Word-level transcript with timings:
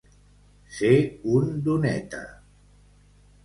Ser 0.77 0.89
un 1.41 1.53
doneta. 1.69 2.25